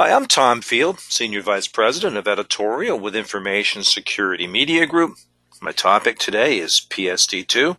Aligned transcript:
Hi, 0.00 0.12
I'm 0.12 0.26
Tom 0.26 0.60
Field, 0.60 1.00
Senior 1.00 1.42
Vice 1.42 1.66
President 1.66 2.16
of 2.16 2.28
Editorial 2.28 3.00
with 3.00 3.16
Information 3.16 3.82
Security 3.82 4.46
Media 4.46 4.86
Group. 4.86 5.16
My 5.60 5.72
topic 5.72 6.20
today 6.20 6.60
is 6.60 6.86
PSD2, 6.88 7.76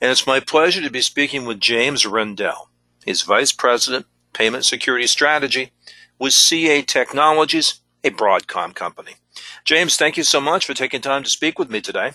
and 0.00 0.10
it's 0.10 0.26
my 0.26 0.40
pleasure 0.40 0.80
to 0.80 0.88
be 0.88 1.02
speaking 1.02 1.44
with 1.44 1.60
James 1.60 2.06
Rendell. 2.06 2.70
He's 3.04 3.20
Vice 3.20 3.52
President, 3.52 4.06
Payment 4.32 4.64
Security 4.64 5.06
Strategy 5.06 5.72
with 6.18 6.32
CA 6.32 6.80
Technologies, 6.80 7.80
a 8.02 8.08
Broadcom 8.08 8.74
company. 8.74 9.16
James, 9.62 9.96
thank 9.96 10.16
you 10.16 10.24
so 10.24 10.40
much 10.40 10.64
for 10.64 10.72
taking 10.72 11.02
time 11.02 11.22
to 11.22 11.28
speak 11.28 11.58
with 11.58 11.70
me 11.70 11.82
today. 11.82 12.12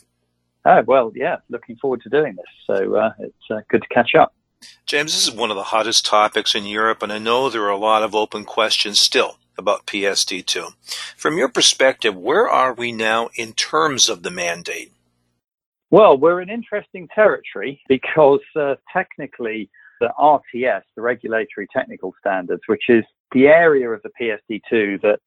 Oh, 0.65 0.81
well, 0.87 1.11
yeah, 1.13 1.35
looking 1.49 1.75
forward 1.75 2.01
to 2.01 2.09
doing 2.09 2.35
this. 2.35 2.45
So 2.65 2.95
uh, 2.95 3.11
it's 3.19 3.51
uh, 3.51 3.59
good 3.69 3.83
to 3.83 3.87
catch 3.89 4.15
up. 4.15 4.33
James, 4.87 5.13
this 5.13 5.27
is 5.27 5.31
one 5.31 5.51
of 5.51 5.57
the 5.57 5.63
hottest 5.63 6.07
topics 6.07 6.55
in 6.55 6.65
Europe, 6.65 7.03
and 7.03 7.13
I 7.13 7.19
know 7.19 7.51
there 7.51 7.65
are 7.65 7.69
a 7.69 7.77
lot 7.77 8.01
of 8.01 8.15
open 8.15 8.45
questions 8.45 8.97
still 8.97 9.37
about 9.57 9.85
PSD2. 9.85 10.73
From 11.17 11.37
your 11.37 11.49
perspective, 11.49 12.15
where 12.15 12.49
are 12.49 12.73
we 12.73 12.91
now 12.91 13.29
in 13.35 13.53
terms 13.53 14.09
of 14.09 14.23
the 14.23 14.31
mandate? 14.31 14.91
Well, 15.91 16.17
we're 16.17 16.41
in 16.41 16.49
interesting 16.49 17.07
territory 17.13 17.81
because 17.87 18.41
uh, 18.59 18.75
technically 18.91 19.69
the 20.01 20.11
RTS, 20.19 20.81
the 20.95 21.01
regulatory 21.01 21.67
technical 21.71 22.13
standards, 22.19 22.63
which 22.67 22.89
is 22.89 23.03
the 23.31 23.47
area 23.47 23.89
of 23.89 24.01
the 24.01 24.09
PSD2 24.19 25.01
that 25.01 25.19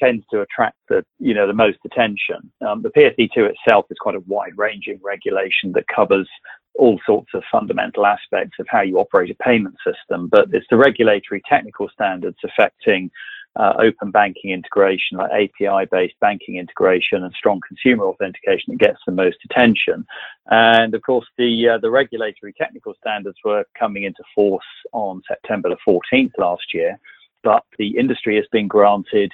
tends 0.00 0.24
to 0.30 0.40
attract 0.40 0.76
the 0.88 1.04
you 1.18 1.34
know 1.34 1.46
the 1.46 1.52
most 1.52 1.78
attention. 1.84 2.50
Um, 2.66 2.82
the 2.82 2.90
PSD2 2.90 3.50
itself 3.50 3.86
is 3.90 3.98
quite 4.00 4.14
a 4.14 4.20
wide-ranging 4.20 5.00
regulation 5.02 5.72
that 5.72 5.84
covers 5.94 6.28
all 6.74 6.98
sorts 7.04 7.30
of 7.34 7.42
fundamental 7.52 8.06
aspects 8.06 8.56
of 8.58 8.66
how 8.68 8.80
you 8.80 8.98
operate 8.98 9.30
a 9.30 9.34
payment 9.42 9.76
system, 9.84 10.28
but 10.28 10.48
it's 10.52 10.66
the 10.70 10.76
regulatory 10.76 11.42
technical 11.48 11.88
standards 11.90 12.38
affecting 12.44 13.10
uh, 13.56 13.74
open 13.78 14.10
banking 14.10 14.50
integration, 14.52 15.18
like 15.18 15.50
API-based 15.60 16.14
banking 16.20 16.56
integration 16.56 17.24
and 17.24 17.34
strong 17.34 17.60
consumer 17.66 18.04
authentication 18.04 18.72
that 18.72 18.78
gets 18.78 19.00
the 19.06 19.12
most 19.12 19.38
attention. 19.44 20.06
And 20.50 20.94
of 20.94 21.02
course, 21.02 21.26
the 21.36 21.70
uh, 21.70 21.78
the 21.78 21.90
regulatory 21.90 22.52
technical 22.52 22.94
standards 22.94 23.38
were 23.44 23.64
coming 23.78 24.04
into 24.04 24.22
force 24.34 24.64
on 24.92 25.22
September 25.26 25.68
the 25.68 25.76
14th 25.86 26.32
last 26.38 26.72
year, 26.72 26.98
but 27.42 27.64
the 27.78 27.96
industry 27.98 28.36
has 28.36 28.46
been 28.52 28.68
granted 28.68 29.32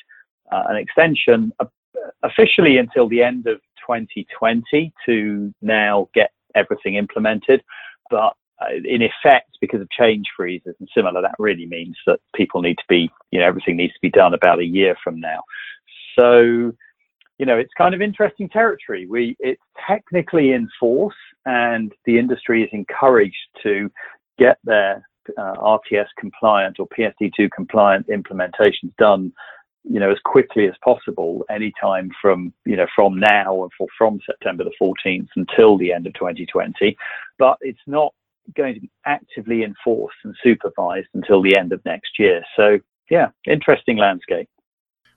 uh, 0.50 0.64
an 0.68 0.76
extension 0.76 1.52
uh, 1.60 1.66
officially 2.22 2.78
until 2.78 3.08
the 3.08 3.22
end 3.22 3.46
of 3.46 3.58
2020 3.86 4.92
to 5.04 5.54
now 5.60 6.08
get 6.14 6.30
everything 6.54 6.94
implemented. 6.94 7.62
But 8.10 8.34
in 8.84 9.02
effect, 9.02 9.50
because 9.60 9.80
of 9.80 9.90
change 9.90 10.26
freezes 10.36 10.74
and 10.78 10.88
similar, 10.94 11.20
that 11.22 11.34
really 11.38 11.66
means 11.66 11.96
that 12.06 12.20
people 12.34 12.62
need 12.62 12.76
to 12.76 12.84
be, 12.88 13.10
you 13.30 13.40
know, 13.40 13.46
everything 13.46 13.76
needs 13.76 13.92
to 13.92 14.00
be 14.00 14.10
done 14.10 14.34
about 14.34 14.60
a 14.60 14.64
year 14.64 14.96
from 15.02 15.20
now. 15.20 15.42
So, 16.18 16.72
you 17.38 17.44
know, 17.44 17.58
it's 17.58 17.72
kind 17.76 17.94
of 17.94 18.00
interesting 18.00 18.48
territory. 18.48 19.06
We, 19.06 19.36
it's 19.40 19.60
technically 19.86 20.52
in 20.52 20.68
force, 20.80 21.14
and 21.44 21.92
the 22.06 22.18
industry 22.18 22.62
is 22.62 22.70
encouraged 22.72 23.36
to 23.62 23.90
get 24.38 24.58
their 24.64 25.06
uh, 25.36 25.54
RTS 25.56 26.06
compliant 26.18 26.78
or 26.78 26.88
PSD2 26.88 27.50
compliant 27.50 28.08
implementations 28.08 28.94
done 28.98 29.32
you 29.88 30.00
know, 30.00 30.10
as 30.10 30.18
quickly 30.24 30.66
as 30.66 30.74
possible, 30.82 31.44
anytime 31.48 32.10
from, 32.20 32.52
you 32.64 32.76
know, 32.76 32.86
from 32.94 33.18
now 33.20 33.62
and 33.62 33.88
from 33.96 34.18
September 34.26 34.64
the 34.64 34.72
14th 34.82 35.28
until 35.36 35.78
the 35.78 35.92
end 35.92 36.06
of 36.06 36.14
2020. 36.14 36.96
But 37.38 37.58
it's 37.60 37.78
not 37.86 38.12
going 38.54 38.74
to 38.74 38.80
be 38.80 38.90
actively 39.04 39.62
enforced 39.62 40.16
and 40.24 40.34
supervised 40.42 41.08
until 41.14 41.42
the 41.42 41.56
end 41.56 41.72
of 41.72 41.84
next 41.84 42.18
year. 42.18 42.42
So, 42.56 42.78
yeah, 43.10 43.28
interesting 43.46 43.96
landscape. 43.96 44.48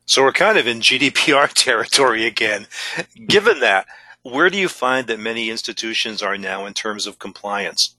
So 0.06 0.24
we're 0.24 0.32
kind 0.32 0.58
of 0.58 0.68
in 0.68 0.80
GDPR 0.80 1.50
territory 1.54 2.26
again. 2.26 2.68
Given 3.28 3.60
that, 3.60 3.86
where 4.24 4.50
do 4.50 4.58
you 4.58 4.68
find 4.68 5.08
that 5.08 5.20
many 5.20 5.50
institutions 5.50 6.22
are 6.22 6.38
now 6.38 6.66
in 6.66 6.74
terms 6.74 7.08
of 7.08 7.20
compliance? 7.20 7.96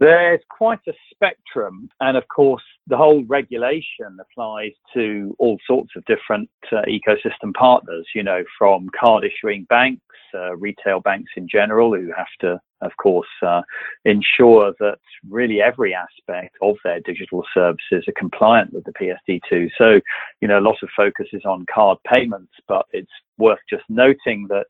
There's 0.00 0.40
quite 0.48 0.80
a 0.86 0.92
spectrum, 1.10 1.90
and 2.00 2.16
of 2.16 2.28
course, 2.28 2.62
the 2.88 2.96
whole 2.96 3.22
regulation 3.24 4.18
applies 4.20 4.72
to 4.94 5.34
all 5.38 5.58
sorts 5.66 5.90
of 5.96 6.04
different 6.06 6.48
uh, 6.72 6.82
ecosystem 6.88 7.52
partners, 7.54 8.06
you 8.14 8.22
know, 8.22 8.42
from 8.58 8.88
card 8.98 9.24
issuing 9.24 9.64
banks, 9.64 10.02
uh, 10.34 10.56
retail 10.56 11.00
banks 11.00 11.30
in 11.36 11.46
general, 11.48 11.94
who 11.94 12.10
have 12.16 12.26
to, 12.40 12.58
of 12.80 12.92
course, 12.96 13.28
uh, 13.46 13.62
ensure 14.04 14.72
that 14.80 14.98
really 15.28 15.60
every 15.60 15.94
aspect 15.94 16.56
of 16.62 16.76
their 16.82 17.00
digital 17.00 17.44
services 17.52 18.04
are 18.08 18.14
compliant 18.16 18.72
with 18.72 18.84
the 18.84 18.92
PSD2. 18.92 19.68
So, 19.76 20.00
you 20.40 20.48
know, 20.48 20.58
a 20.58 20.60
lot 20.60 20.76
of 20.82 20.88
focus 20.96 21.26
is 21.32 21.44
on 21.44 21.66
card 21.72 21.98
payments, 22.12 22.52
but 22.66 22.86
it's 22.92 23.10
worth 23.36 23.60
just 23.68 23.84
noting 23.88 24.46
that 24.48 24.64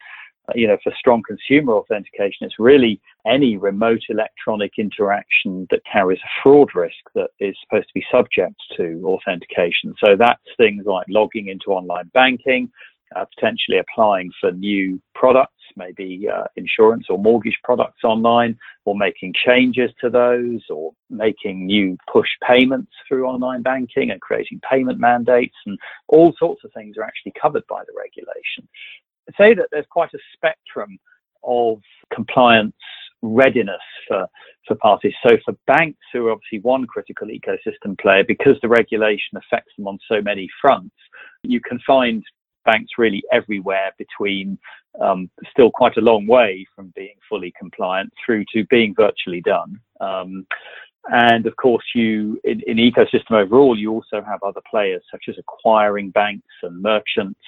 you 0.54 0.66
know, 0.66 0.78
for 0.82 0.92
strong 0.98 1.22
consumer 1.26 1.74
authentication, 1.74 2.46
it's 2.46 2.58
really 2.58 3.00
any 3.26 3.56
remote 3.56 4.02
electronic 4.08 4.72
interaction 4.78 5.66
that 5.70 5.80
carries 5.90 6.18
a 6.20 6.28
fraud 6.42 6.70
risk 6.74 6.96
that 7.14 7.30
is 7.40 7.56
supposed 7.62 7.88
to 7.88 7.94
be 7.94 8.04
subject 8.10 8.54
to 8.76 9.02
authentication. 9.04 9.94
So 10.02 10.16
that's 10.16 10.40
things 10.56 10.84
like 10.86 11.06
logging 11.08 11.48
into 11.48 11.72
online 11.72 12.10
banking, 12.14 12.70
uh, 13.14 13.24
potentially 13.34 13.78
applying 13.78 14.30
for 14.40 14.52
new 14.52 15.00
products, 15.14 15.52
maybe 15.76 16.26
uh, 16.32 16.44
insurance 16.56 17.06
or 17.10 17.18
mortgage 17.18 17.58
products 17.62 18.04
online, 18.04 18.56
or 18.84 18.96
making 18.96 19.34
changes 19.46 19.90
to 20.00 20.08
those, 20.08 20.60
or 20.70 20.92
making 21.10 21.66
new 21.66 21.96
push 22.10 22.28
payments 22.46 22.92
through 23.06 23.26
online 23.26 23.62
banking 23.62 24.10
and 24.10 24.20
creating 24.20 24.60
payment 24.68 24.98
mandates, 24.98 25.56
and 25.66 25.78
all 26.08 26.34
sorts 26.38 26.64
of 26.64 26.72
things 26.72 26.96
are 26.96 27.04
actually 27.04 27.32
covered 27.40 27.66
by 27.68 27.82
the 27.84 27.92
regulation 27.98 28.66
say 29.36 29.54
that 29.54 29.68
there's 29.70 29.86
quite 29.90 30.14
a 30.14 30.18
spectrum 30.34 30.98
of 31.42 31.80
compliance 32.12 32.74
readiness 33.22 33.80
for, 34.06 34.26
for 34.66 34.76
parties. 34.76 35.14
So 35.26 35.36
for 35.44 35.54
banks, 35.66 35.98
who 36.12 36.28
are 36.28 36.32
obviously 36.32 36.60
one 36.60 36.86
critical 36.86 37.28
ecosystem 37.28 37.98
player, 37.98 38.24
because 38.24 38.56
the 38.62 38.68
regulation 38.68 39.36
affects 39.36 39.72
them 39.76 39.88
on 39.88 39.98
so 40.10 40.22
many 40.22 40.48
fronts, 40.60 40.94
you 41.42 41.60
can 41.60 41.78
find 41.86 42.22
banks 42.64 42.92
really 42.98 43.22
everywhere 43.32 43.92
between 43.98 44.58
um, 45.00 45.30
still 45.50 45.70
quite 45.70 45.96
a 45.96 46.00
long 46.02 46.26
way 46.26 46.66
from 46.74 46.92
being 46.94 47.14
fully 47.28 47.52
compliant 47.58 48.12
through 48.24 48.44
to 48.52 48.64
being 48.66 48.94
virtually 48.94 49.40
done. 49.40 49.80
Um, 50.00 50.46
and 51.10 51.46
of 51.46 51.56
course, 51.56 51.84
you 51.94 52.38
in, 52.44 52.60
in 52.66 52.76
ecosystem 52.76 53.32
overall, 53.32 53.78
you 53.78 53.92
also 53.92 54.20
have 54.22 54.42
other 54.42 54.60
players 54.70 55.02
such 55.10 55.24
as 55.28 55.36
acquiring 55.38 56.10
banks 56.10 56.54
and 56.62 56.82
merchants 56.82 57.40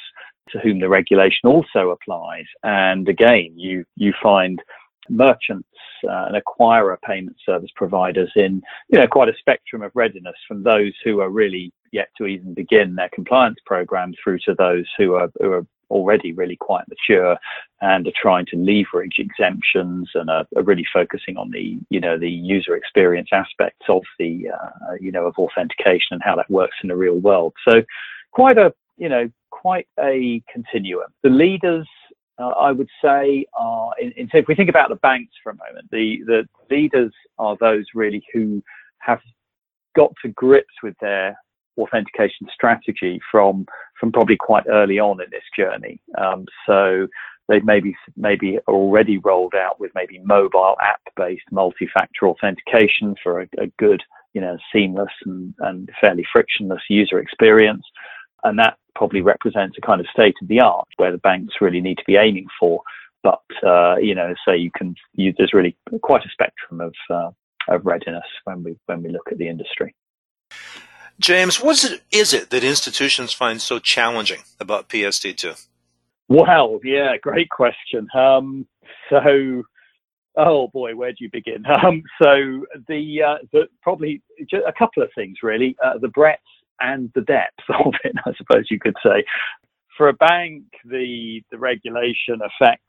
to 0.52 0.58
whom 0.60 0.80
the 0.80 0.88
regulation 0.88 1.48
also 1.48 1.90
applies. 1.90 2.46
And 2.62 3.08
again, 3.08 3.52
you, 3.56 3.84
you 3.96 4.12
find 4.22 4.62
merchants 5.08 5.68
uh, 6.08 6.28
and 6.28 6.42
acquirer 6.42 6.96
payment 7.02 7.36
service 7.44 7.70
providers 7.74 8.30
in 8.36 8.62
you 8.88 8.98
know 8.98 9.06
quite 9.06 9.28
a 9.28 9.36
spectrum 9.38 9.82
of 9.82 9.90
readiness 9.94 10.36
from 10.46 10.62
those 10.62 10.92
who 11.04 11.20
are 11.20 11.30
really 11.30 11.72
yet 11.92 12.08
to 12.16 12.26
even 12.26 12.54
begin 12.54 12.94
their 12.94 13.08
compliance 13.12 13.58
program 13.66 14.14
through 14.22 14.38
to 14.38 14.54
those 14.54 14.86
who 14.96 15.14
are, 15.14 15.28
who 15.40 15.52
are 15.52 15.66
already 15.90 16.32
really 16.32 16.56
quite 16.56 16.84
mature 16.88 17.36
and 17.80 18.06
are 18.06 18.12
trying 18.14 18.46
to 18.46 18.56
leverage 18.56 19.18
exemptions 19.18 20.08
and 20.14 20.30
are, 20.30 20.46
are 20.56 20.62
really 20.62 20.86
focusing 20.92 21.36
on 21.36 21.50
the 21.50 21.78
you 21.90 22.00
know 22.00 22.16
the 22.16 22.30
user 22.30 22.76
experience 22.76 23.28
aspects 23.32 23.84
of 23.88 24.02
the 24.18 24.48
uh, 24.48 24.94
you 25.00 25.10
know 25.10 25.26
of 25.26 25.36
authentication 25.36 26.12
and 26.12 26.22
how 26.22 26.36
that 26.36 26.50
works 26.50 26.76
in 26.82 26.88
the 26.88 26.96
real 26.96 27.18
world 27.18 27.52
so 27.68 27.82
quite 28.30 28.56
a 28.56 28.72
you 28.96 29.08
know 29.08 29.28
quite 29.60 29.88
a 29.98 30.42
continuum. 30.52 31.08
The 31.22 31.30
leaders, 31.30 31.86
uh, 32.38 32.48
I 32.48 32.72
would 32.72 32.88
say, 33.02 33.46
are 33.54 33.90
in, 34.00 34.12
in, 34.12 34.30
if 34.32 34.46
we 34.48 34.54
think 34.54 34.70
about 34.70 34.88
the 34.88 34.96
banks 34.96 35.32
for 35.42 35.50
a 35.50 35.56
moment, 35.56 35.90
the 35.90 36.18
the 36.26 36.48
leaders 36.74 37.12
are 37.38 37.56
those 37.60 37.84
really 37.94 38.22
who 38.32 38.62
have 38.98 39.20
got 39.96 40.12
to 40.22 40.28
grips 40.28 40.74
with 40.82 40.94
their 41.00 41.36
authentication 41.78 42.46
strategy 42.52 43.20
from 43.30 43.66
from 43.98 44.12
probably 44.12 44.36
quite 44.36 44.64
early 44.68 44.98
on 44.98 45.20
in 45.20 45.28
this 45.30 45.44
journey. 45.56 46.00
Um, 46.18 46.46
so 46.66 47.06
they've 47.48 47.64
maybe 47.64 47.94
maybe 48.16 48.58
already 48.68 49.18
rolled 49.18 49.54
out 49.54 49.78
with 49.78 49.90
maybe 49.94 50.20
mobile 50.24 50.76
app 50.82 51.00
based 51.16 51.44
multi-factor 51.50 52.26
authentication 52.26 53.14
for 53.22 53.42
a, 53.42 53.48
a 53.58 53.66
good 53.78 54.02
you 54.32 54.40
know 54.40 54.56
seamless 54.72 55.12
and, 55.26 55.54
and 55.58 55.90
fairly 56.00 56.24
frictionless 56.32 56.82
user 56.88 57.18
experience 57.18 57.84
and 58.44 58.58
that 58.58 58.76
probably 58.94 59.20
represents 59.22 59.76
a 59.78 59.80
kind 59.80 60.00
of 60.00 60.06
state 60.12 60.34
of 60.42 60.48
the 60.48 60.60
art 60.60 60.88
where 60.96 61.12
the 61.12 61.18
banks 61.18 61.54
really 61.60 61.80
need 61.80 61.98
to 61.98 62.04
be 62.06 62.16
aiming 62.16 62.46
for. 62.58 62.82
But 63.22 63.42
uh, 63.66 63.96
you 63.96 64.14
know, 64.14 64.34
so 64.44 64.52
you 64.52 64.70
can 64.70 64.94
you, 65.14 65.34
there's 65.36 65.54
really 65.54 65.76
quite 66.02 66.24
a 66.24 66.30
spectrum 66.30 66.80
of 66.80 66.94
uh, 67.10 67.30
of 67.68 67.84
readiness 67.84 68.24
when 68.44 68.62
we 68.62 68.76
when 68.86 69.02
we 69.02 69.10
look 69.10 69.28
at 69.30 69.38
the 69.38 69.48
industry. 69.48 69.94
James, 71.20 71.60
what 71.60 71.72
is 71.72 71.92
it, 71.92 72.02
is 72.10 72.32
it 72.32 72.48
that 72.48 72.64
institutions 72.64 73.34
find 73.34 73.60
so 73.60 73.78
challenging 73.78 74.40
about 74.58 74.88
PSD2? 74.88 75.66
Well, 76.28 76.80
yeah, 76.82 77.16
great 77.20 77.50
question. 77.50 78.08
Um, 78.14 78.66
so, 79.10 79.62
oh 80.36 80.68
boy, 80.68 80.96
where 80.96 81.10
do 81.10 81.18
you 81.20 81.30
begin? 81.30 81.64
Um, 81.84 82.02
so 82.22 82.64
the, 82.88 83.22
uh, 83.22 83.38
the 83.52 83.68
probably 83.82 84.22
a 84.66 84.72
couple 84.72 85.02
of 85.02 85.10
things 85.14 85.38
really. 85.42 85.76
Uh, 85.84 85.98
the 85.98 86.08
breadth 86.08 86.40
and 86.80 87.10
the 87.14 87.22
depth 87.22 87.60
of 87.68 87.94
it, 88.04 88.14
I 88.26 88.32
suppose 88.36 88.66
you 88.70 88.78
could 88.78 88.96
say. 89.02 89.24
For 89.96 90.08
a 90.08 90.14
bank, 90.14 90.64
the 90.84 91.42
the 91.50 91.58
regulation 91.58 92.40
affects, 92.42 92.84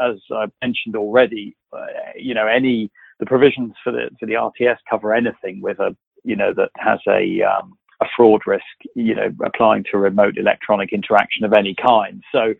as 0.00 0.16
I 0.32 0.46
mentioned 0.62 0.96
already, 0.96 1.56
uh, 1.72 1.86
you 2.16 2.34
know, 2.34 2.46
any 2.46 2.90
the 3.20 3.26
provisions 3.26 3.74
for 3.82 3.92
the 3.92 4.10
for 4.18 4.26
the 4.26 4.34
RTS 4.34 4.78
cover 4.88 5.14
anything 5.14 5.60
with 5.60 5.78
a 5.78 5.94
you 6.22 6.36
know 6.36 6.54
that 6.54 6.70
has 6.78 7.00
a 7.06 7.42
um, 7.42 7.76
a 8.00 8.06
fraud 8.16 8.42
risk, 8.46 8.64
you 8.94 9.14
know, 9.14 9.30
applying 9.44 9.84
to 9.90 9.98
remote 9.98 10.36
electronic 10.36 10.92
interaction 10.92 11.44
of 11.44 11.52
any 11.52 11.74
kind. 11.74 12.22
So, 12.32 12.54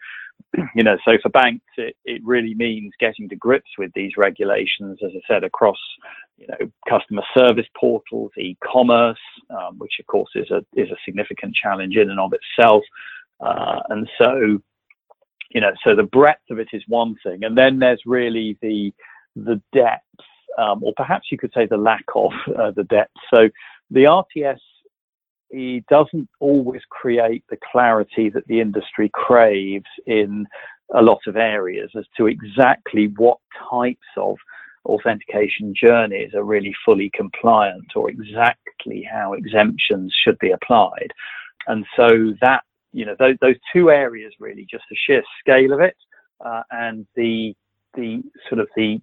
you 0.74 0.82
know, 0.82 0.96
so 1.04 1.18
for 1.22 1.28
banks, 1.28 1.66
it, 1.76 1.96
it 2.04 2.22
really 2.24 2.54
means 2.54 2.92
getting 3.00 3.28
to 3.28 3.36
grips 3.36 3.70
with 3.78 3.92
these 3.94 4.12
regulations, 4.16 4.98
as 5.04 5.10
I 5.14 5.20
said, 5.28 5.44
across, 5.44 5.78
you 6.36 6.46
know, 6.48 6.70
customer 6.88 7.22
service 7.36 7.66
portals, 7.78 8.32
e-commerce, 8.38 9.18
um, 9.50 9.78
which 9.78 9.92
of 10.00 10.06
course 10.06 10.30
is 10.34 10.50
a 10.50 10.64
is 10.74 10.90
a 10.90 10.96
significant 11.04 11.54
challenge 11.54 11.96
in 11.96 12.10
and 12.10 12.20
of 12.20 12.32
itself. 12.32 12.82
Uh, 13.40 13.80
and 13.90 14.08
so, 14.18 14.60
you 15.50 15.60
know, 15.60 15.72
so 15.84 15.94
the 15.94 16.02
breadth 16.02 16.50
of 16.50 16.58
it 16.58 16.68
is 16.72 16.82
one 16.88 17.16
thing, 17.22 17.44
and 17.44 17.56
then 17.56 17.78
there's 17.78 18.02
really 18.06 18.58
the 18.62 18.92
the 19.36 19.60
depth, 19.72 20.04
um, 20.58 20.82
or 20.82 20.92
perhaps 20.96 21.28
you 21.30 21.38
could 21.38 21.52
say 21.54 21.66
the 21.66 21.76
lack 21.76 22.04
of 22.14 22.32
uh, 22.58 22.70
the 22.72 22.84
depth. 22.84 23.12
So 23.32 23.48
the 23.90 24.04
RTS 24.04 24.58
he 25.54 25.84
doesn't 25.88 26.28
always 26.40 26.82
create 26.90 27.44
the 27.48 27.58
clarity 27.70 28.28
that 28.28 28.46
the 28.48 28.60
industry 28.60 29.10
craves 29.14 29.86
in 30.06 30.46
a 30.94 31.00
lot 31.00 31.20
of 31.26 31.36
areas 31.36 31.90
as 31.96 32.04
to 32.16 32.26
exactly 32.26 33.12
what 33.16 33.38
types 33.70 34.06
of 34.16 34.36
authentication 34.84 35.74
journeys 35.74 36.34
are 36.34 36.44
really 36.44 36.74
fully 36.84 37.10
compliant 37.14 37.86
or 37.96 38.10
exactly 38.10 39.06
how 39.10 39.32
exemptions 39.32 40.14
should 40.24 40.38
be 40.38 40.50
applied. 40.50 41.12
And 41.66 41.86
so 41.96 42.34
that, 42.40 42.62
you 42.92 43.04
know, 43.06 43.16
those, 43.18 43.36
those 43.40 43.56
two 43.72 43.90
areas 43.90 44.32
really, 44.38 44.66
just 44.70 44.84
the 44.90 44.96
sheer 44.96 45.22
scale 45.40 45.72
of 45.72 45.80
it 45.80 45.96
uh, 46.44 46.62
and 46.70 47.06
the, 47.16 47.54
the 47.94 48.22
sort 48.48 48.60
of 48.60 48.68
the 48.76 49.00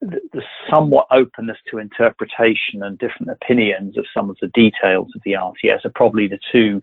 the 0.00 0.42
somewhat 0.70 1.06
openness 1.10 1.58
to 1.70 1.78
interpretation 1.78 2.82
and 2.82 2.98
different 2.98 3.30
opinions 3.30 3.96
of 3.96 4.04
some 4.14 4.30
of 4.30 4.36
the 4.40 4.48
details 4.48 5.08
of 5.14 5.22
the 5.24 5.32
RTS 5.32 5.84
are 5.84 5.92
probably 5.94 6.26
the 6.26 6.38
two 6.50 6.80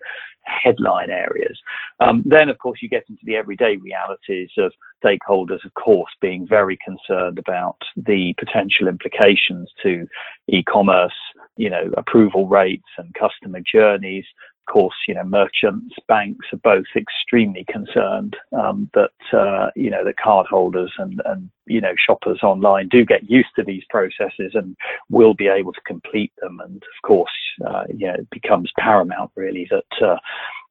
headline 0.49 1.09
areas. 1.09 1.57
Um, 1.99 2.23
then, 2.25 2.49
of 2.49 2.57
course, 2.57 2.79
you 2.81 2.89
get 2.89 3.05
into 3.09 3.21
the 3.25 3.35
everyday 3.35 3.77
realities 3.77 4.49
of 4.57 4.71
stakeholders, 5.03 5.63
of 5.65 5.73
course, 5.75 6.11
being 6.21 6.47
very 6.47 6.77
concerned 6.83 7.39
about 7.39 7.77
the 7.95 8.33
potential 8.37 8.87
implications 8.87 9.69
to 9.83 10.07
e-commerce, 10.47 11.13
you 11.57 11.69
know, 11.69 11.91
approval 11.97 12.47
rates 12.47 12.87
and 12.97 13.13
customer 13.13 13.59
journeys, 13.71 14.25
course, 14.69 14.95
you 15.07 15.13
know, 15.13 15.23
merchants, 15.23 15.95
banks 16.07 16.45
are 16.53 16.57
both 16.57 16.85
extremely 16.95 17.65
concerned 17.65 18.37
um, 18.53 18.89
that 18.93 19.37
uh, 19.37 19.69
you 19.75 19.89
know 19.89 20.03
the 20.03 20.13
cardholders 20.13 20.89
and 20.97 21.21
and 21.25 21.49
you 21.65 21.81
know 21.81 21.93
shoppers 21.97 22.39
online 22.43 22.87
do 22.87 23.03
get 23.03 23.29
used 23.29 23.49
to 23.55 23.63
these 23.63 23.83
processes 23.89 24.51
and 24.53 24.77
will 25.09 25.33
be 25.33 25.47
able 25.47 25.73
to 25.73 25.81
complete 25.81 26.31
them. 26.41 26.59
And 26.63 26.77
of 26.77 27.07
course, 27.07 27.31
uh, 27.67 27.83
you 27.89 28.07
know, 28.07 28.13
it 28.13 28.29
becomes 28.29 28.71
paramount 28.77 29.31
really 29.35 29.69
that 29.69 30.07
uh, 30.07 30.17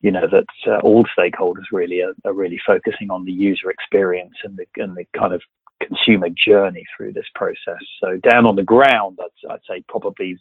you 0.01 0.11
know 0.11 0.27
that 0.29 0.47
uh, 0.67 0.79
all 0.79 1.05
stakeholders 1.19 1.67
really 1.73 2.01
are, 2.01 2.15
are, 2.25 2.33
really 2.33 2.61
focusing 2.67 3.11
on 3.11 3.25
the 3.25 3.33
user 3.33 3.71
experience 3.71 4.35
and 4.45 4.57
the 4.57 4.83
and 4.83 4.97
the 4.97 5.07
kind 5.17 5.35
of 5.35 5.43
consumer 5.81 6.29
journey 6.31 6.85
through 6.97 7.13
this 7.13 7.27
process. 7.35 7.83
So 8.01 8.17
down 8.17 8.47
on 8.47 8.57
the 8.57 8.63
ground, 8.63 9.19
I'd, 9.21 9.51
I'd 9.51 9.61
say 9.69 9.85
probably 9.89 10.39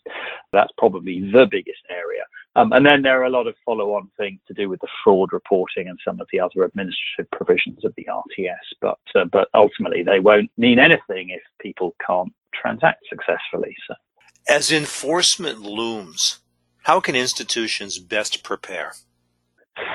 that's 0.51 0.71
probably 0.77 1.21
the 1.31 1.48
biggest 1.50 1.81
area. 1.89 2.24
Um, 2.57 2.74
and 2.74 2.83
then 2.83 3.04
there 3.04 3.21
are 3.21 3.25
a 3.25 3.30
lot 3.30 3.45
of 3.45 3.56
follow-on 3.63 4.09
things 4.18 4.39
to 4.48 4.54
do 4.54 4.68
with 4.68 4.81
the 4.81 4.88
fraud 5.04 5.31
reporting 5.31 5.88
and 5.88 6.00
some 6.04 6.19
of 6.19 6.27
the 6.33 6.39
other 6.39 6.63
administrative 6.63 7.30
provisions 7.31 7.86
of 7.86 7.94
the 7.95 8.07
RTS. 8.09 8.56
But 8.81 9.00
uh, 9.15 9.25
but 9.25 9.48
ultimately, 9.54 10.01
they 10.01 10.19
won't 10.19 10.50
mean 10.57 10.80
anything 10.80 11.30
if 11.30 11.42
people 11.62 11.95
can't 12.06 12.33
transact 12.54 13.04
successfully. 13.09 13.75
So, 13.88 13.94
as 14.50 14.71
enforcement 14.71 15.62
looms, 15.62 16.39
how 16.83 17.00
can 17.00 17.15
institutions 17.15 18.00
best 18.00 18.44
prepare? 18.44 18.94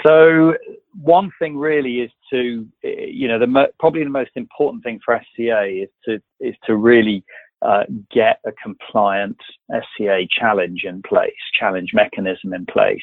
So 0.07 0.55
one 1.03 1.33
thing 1.41 1.57
really 1.57 2.01
is 2.03 2.11
to, 2.31 2.69
you 2.83 3.27
know, 3.27 3.41
the 3.41 3.49
mo- 3.49 3.73
probably 3.81 4.05
the 4.05 4.11
most 4.11 4.31
important 4.37 4.85
thing 4.85 5.01
for 5.05 5.21
SCA 5.35 5.83
is 5.83 5.89
to 6.05 6.21
is 6.39 6.55
to 6.67 6.77
really 6.77 7.25
uh, 7.65 7.85
get 8.13 8.41
a 8.45 8.53
compliant 8.53 9.37
SCA 9.71 10.27
challenge 10.31 10.83
in 10.85 11.03
place, 11.03 11.33
challenge 11.59 11.93
mechanism 11.95 12.53
in 12.53 12.67
place. 12.67 13.03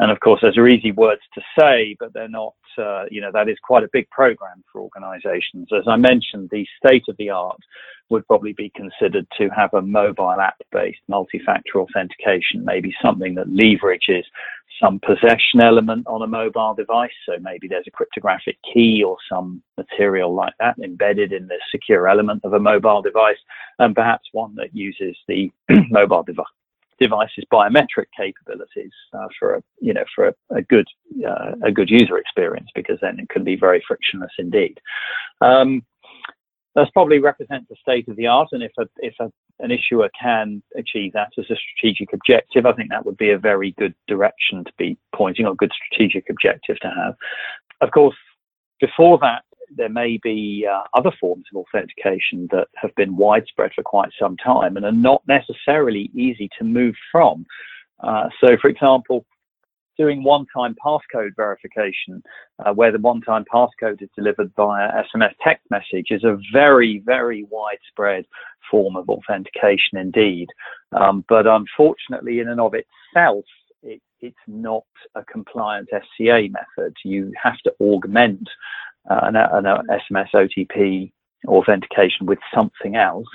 And 0.00 0.10
of 0.10 0.20
course, 0.20 0.40
those 0.40 0.56
are 0.56 0.68
easy 0.68 0.92
words 0.92 1.22
to 1.34 1.42
say, 1.58 1.96
but 2.00 2.12
they're 2.14 2.28
not, 2.28 2.54
uh, 2.78 3.04
you 3.10 3.20
know, 3.20 3.30
that 3.32 3.48
is 3.48 3.58
quite 3.62 3.84
a 3.84 3.88
big 3.92 4.08
program 4.10 4.62
for 4.72 4.80
organizations. 4.80 5.68
As 5.76 5.84
I 5.86 5.96
mentioned, 5.96 6.48
the 6.50 6.66
state 6.78 7.04
of 7.08 7.16
the 7.18 7.30
art 7.30 7.58
would 8.10 8.26
probably 8.26 8.54
be 8.54 8.72
considered 8.74 9.26
to 9.36 9.48
have 9.50 9.74
a 9.74 9.82
mobile 9.82 10.30
app 10.30 10.56
based 10.72 11.00
multi 11.08 11.40
factor 11.44 11.80
authentication, 11.80 12.64
maybe 12.64 12.94
something 13.02 13.34
that 13.34 13.48
leverages 13.48 14.24
some 14.82 15.00
possession 15.00 15.60
element 15.60 16.06
on 16.06 16.22
a 16.22 16.26
mobile 16.26 16.74
device. 16.74 17.12
So 17.26 17.32
maybe 17.40 17.68
there's 17.68 17.86
a 17.86 17.90
cryptographic 17.90 18.58
key 18.72 19.02
or 19.02 19.16
some 19.28 19.62
material 19.76 20.34
like 20.34 20.54
that 20.60 20.76
embedded 20.82 21.32
in 21.32 21.48
the 21.48 21.58
secure 21.70 22.08
element 22.08 22.44
of 22.44 22.52
a 22.52 22.60
mobile 22.60 23.02
device, 23.02 23.38
and 23.78 23.94
perhaps 23.94 24.28
one 24.32 24.54
that 24.56 24.74
uses 24.74 25.16
the 25.26 25.50
mobile 25.90 26.22
device 26.22 26.46
device's 27.00 27.44
biometric 27.52 28.06
capabilities 28.16 28.90
uh, 29.14 29.28
for 29.38 29.54
a 29.54 29.62
you 29.80 29.94
know 29.94 30.04
for 30.14 30.28
a, 30.28 30.34
a 30.50 30.62
good 30.62 30.86
uh, 31.26 31.52
a 31.64 31.70
good 31.70 31.88
user 31.88 32.18
experience 32.18 32.68
because 32.74 32.98
then 33.00 33.18
it 33.18 33.28
can 33.28 33.44
be 33.44 33.56
very 33.56 33.82
frictionless 33.86 34.32
indeed. 34.38 34.78
Um, 35.40 35.82
that's 36.74 36.90
probably 36.90 37.18
represents 37.18 37.66
the 37.68 37.76
state 37.80 38.08
of 38.08 38.16
the 38.16 38.26
art. 38.26 38.48
And 38.52 38.62
if 38.62 38.72
a, 38.78 38.86
if 38.98 39.14
a, 39.20 39.30
an 39.60 39.70
issuer 39.70 40.08
can 40.20 40.62
achieve 40.76 41.12
that 41.14 41.30
as 41.38 41.46
a 41.50 41.56
strategic 41.56 42.12
objective, 42.12 42.66
I 42.66 42.72
think 42.72 42.90
that 42.90 43.04
would 43.04 43.16
be 43.16 43.30
a 43.30 43.38
very 43.38 43.72
good 43.78 43.94
direction 44.06 44.64
to 44.64 44.72
be 44.78 44.96
pointing, 45.14 45.46
or 45.46 45.52
a 45.52 45.56
good 45.56 45.72
strategic 45.86 46.30
objective 46.30 46.78
to 46.80 46.88
have. 46.88 47.14
Of 47.80 47.90
course, 47.90 48.16
before 48.80 49.18
that, 49.22 49.42
there 49.76 49.88
may 49.88 50.18
be 50.22 50.66
uh, 50.70 50.82
other 50.94 51.10
forms 51.20 51.44
of 51.52 51.58
authentication 51.58 52.48
that 52.50 52.68
have 52.76 52.94
been 52.94 53.16
widespread 53.16 53.72
for 53.74 53.82
quite 53.82 54.10
some 54.18 54.36
time 54.36 54.76
and 54.76 54.86
are 54.86 54.92
not 54.92 55.22
necessarily 55.26 56.10
easy 56.14 56.48
to 56.58 56.64
move 56.64 56.94
from. 57.12 57.44
Uh, 58.00 58.28
so, 58.40 58.56
for 58.60 58.68
example, 58.70 59.26
doing 59.98 60.22
one-time 60.22 60.76
passcode 60.84 61.34
verification, 61.36 62.22
uh, 62.64 62.72
where 62.72 62.92
the 62.92 62.98
one-time 62.98 63.44
passcode 63.52 64.00
is 64.00 64.08
delivered 64.16 64.52
via 64.56 65.04
SMS 65.14 65.34
text 65.42 65.66
message, 65.70 66.06
is 66.10 66.24
a 66.24 66.38
very, 66.52 67.02
very 67.04 67.44
widespread 67.50 68.24
form 68.70 68.96
of 68.96 69.08
authentication 69.08 69.98
indeed. 69.98 70.48
Um, 70.92 71.24
but 71.28 71.46
unfortunately, 71.46 72.40
in 72.40 72.48
and 72.48 72.60
of 72.60 72.74
itself, 72.74 73.44
it, 73.82 74.00
it's 74.20 74.36
not 74.46 74.84
a 75.14 75.24
compliant 75.24 75.88
SCA 75.90 76.48
method. 76.50 76.94
You 77.04 77.32
have 77.42 77.58
to 77.64 77.74
augment 77.80 78.48
uh, 79.10 79.20
an, 79.22 79.36
an 79.36 79.64
SMS 79.64 80.28
OTP 80.34 81.12
authentication 81.46 82.26
with 82.26 82.38
something 82.54 82.96
else. 82.96 83.26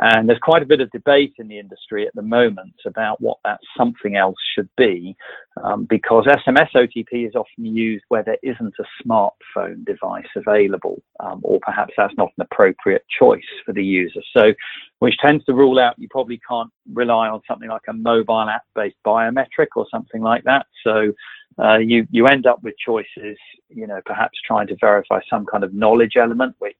And 0.00 0.28
there's 0.28 0.38
quite 0.38 0.62
a 0.62 0.66
bit 0.66 0.80
of 0.80 0.90
debate 0.92 1.34
in 1.38 1.48
the 1.48 1.58
industry 1.58 2.06
at 2.06 2.14
the 2.14 2.22
moment 2.22 2.74
about 2.86 3.20
what 3.20 3.38
that 3.44 3.58
something 3.76 4.16
else 4.16 4.36
should 4.54 4.68
be, 4.76 5.16
um, 5.64 5.86
because 5.86 6.24
SMS 6.26 6.70
OTP 6.74 7.26
is 7.26 7.34
often 7.34 7.64
used 7.64 8.04
where 8.08 8.22
there 8.22 8.38
isn't 8.42 8.74
a 8.78 8.84
smartphone 9.04 9.84
device 9.84 10.28
available, 10.36 11.02
um, 11.20 11.40
or 11.42 11.58
perhaps 11.62 11.94
that's 11.96 12.14
not 12.16 12.30
an 12.38 12.46
appropriate 12.50 13.04
choice 13.18 13.42
for 13.66 13.72
the 13.72 13.84
user. 13.84 14.20
So, 14.36 14.52
which 15.00 15.16
tends 15.18 15.44
to 15.46 15.54
rule 15.54 15.80
out 15.80 15.98
you 15.98 16.08
probably 16.10 16.40
can't 16.48 16.70
rely 16.92 17.28
on 17.28 17.40
something 17.48 17.68
like 17.68 17.82
a 17.88 17.92
mobile 17.92 18.48
app-based 18.48 18.96
biometric 19.04 19.68
or 19.74 19.86
something 19.90 20.22
like 20.22 20.44
that. 20.44 20.66
So, 20.84 21.12
uh, 21.58 21.78
you 21.78 22.06
you 22.10 22.26
end 22.26 22.46
up 22.46 22.62
with 22.62 22.74
choices, 22.78 23.36
you 23.68 23.88
know, 23.88 24.00
perhaps 24.06 24.38
trying 24.46 24.68
to 24.68 24.76
verify 24.80 25.18
some 25.28 25.44
kind 25.44 25.64
of 25.64 25.74
knowledge 25.74 26.16
element, 26.16 26.54
which 26.60 26.76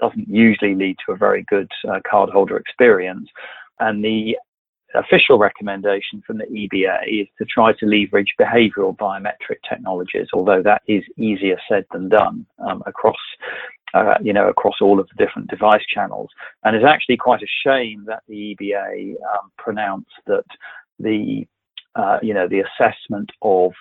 doesn't 0.00 0.28
usually 0.28 0.74
lead 0.74 0.96
to 1.06 1.12
a 1.12 1.16
very 1.16 1.44
good 1.48 1.70
uh, 1.88 2.00
cardholder 2.10 2.58
experience. 2.58 3.28
And 3.80 4.04
the 4.04 4.36
official 4.94 5.38
recommendation 5.38 6.22
from 6.26 6.38
the 6.38 6.44
EBA 6.44 7.22
is 7.22 7.28
to 7.38 7.44
try 7.44 7.72
to 7.74 7.86
leverage 7.86 8.34
behavioral 8.40 8.96
biometric 8.96 9.58
technologies, 9.68 10.28
although 10.32 10.62
that 10.62 10.82
is 10.86 11.02
easier 11.16 11.58
said 11.68 11.84
than 11.92 12.08
done 12.08 12.46
um, 12.66 12.82
across, 12.86 13.16
uh, 13.94 14.14
you 14.22 14.32
know, 14.32 14.48
across 14.48 14.76
all 14.80 14.98
of 14.98 15.08
the 15.08 15.24
different 15.24 15.48
device 15.50 15.84
channels. 15.92 16.30
And 16.64 16.74
it's 16.76 16.84
actually 16.84 17.16
quite 17.16 17.42
a 17.42 17.46
shame 17.64 18.04
that 18.06 18.22
the 18.28 18.56
EBA 18.58 19.14
um, 19.14 19.50
pronounced 19.58 20.10
that 20.26 20.44
the, 20.98 21.46
uh, 21.94 22.18
you 22.22 22.34
know, 22.34 22.48
the 22.48 22.60
assessment 22.60 23.30
of 23.42 23.72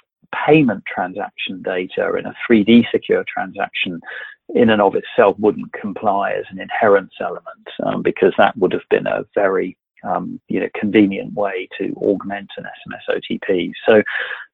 payment 0.45 0.83
transaction 0.85 1.61
data 1.61 2.15
in 2.15 2.25
a 2.25 2.33
3D 2.49 2.85
secure 2.91 3.23
transaction 3.31 4.01
in 4.53 4.69
and 4.69 4.81
of 4.81 4.95
itself 4.95 5.35
wouldn't 5.39 5.73
comply 5.73 6.31
as 6.31 6.45
an 6.49 6.59
inherence 6.59 7.13
element 7.19 7.67
um, 7.83 8.01
because 8.01 8.33
that 8.37 8.55
would 8.57 8.71
have 8.71 8.87
been 8.89 9.07
a 9.07 9.25
very 9.33 9.77
um, 10.03 10.39
you 10.47 10.59
know 10.59 10.69
convenient 10.75 11.33
way 11.33 11.67
to 11.77 11.93
augment 11.97 12.49
an 12.57 12.65
SMS 12.65 13.17
OTP. 13.17 13.71
So, 13.87 14.03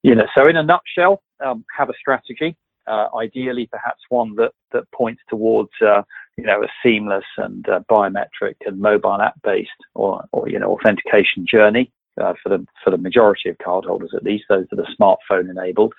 you 0.03 0.15
know, 0.15 0.25
so 0.35 0.47
in 0.47 0.55
a 0.55 0.63
nutshell, 0.63 1.21
um, 1.43 1.65
have 1.77 1.89
a 1.89 1.93
strategy. 1.99 2.55
Uh, 2.87 3.07
ideally, 3.15 3.67
perhaps 3.67 4.01
one 4.09 4.35
that 4.35 4.53
that 4.71 4.89
points 4.91 5.21
towards 5.29 5.71
uh, 5.85 6.01
you 6.37 6.45
know 6.45 6.63
a 6.63 6.67
seamless 6.83 7.25
and 7.37 7.67
uh, 7.69 7.81
biometric 7.89 8.55
and 8.65 8.79
mobile 8.79 9.21
app 9.21 9.39
based 9.43 9.69
or, 9.93 10.23
or 10.31 10.49
you 10.49 10.59
know 10.59 10.73
authentication 10.73 11.45
journey. 11.45 11.91
Uh, 12.21 12.33
for 12.43 12.49
the 12.49 12.65
for 12.83 12.91
the 12.91 12.97
majority 12.97 13.47
of 13.49 13.57
cardholders, 13.59 14.13
at 14.13 14.23
least 14.23 14.43
those 14.49 14.65
that 14.69 14.79
are 14.79 14.95
smartphone 14.99 15.49
enabled, 15.49 15.93